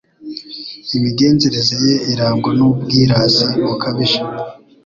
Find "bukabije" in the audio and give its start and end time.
3.65-4.19